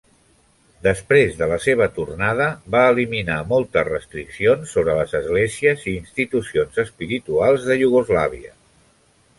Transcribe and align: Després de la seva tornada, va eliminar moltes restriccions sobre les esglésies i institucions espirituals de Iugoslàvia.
Després 0.85 1.35
de 1.41 1.47
la 1.51 1.59
seva 1.65 1.87
tornada, 1.97 2.47
va 2.77 2.81
eliminar 2.93 3.37
moltes 3.51 3.87
restriccions 3.91 4.75
sobre 4.77 4.97
les 5.01 5.15
esglésies 5.21 5.85
i 5.93 5.95
institucions 6.01 6.83
espirituals 6.87 7.71
de 7.71 7.79
Iugoslàvia. 7.85 8.59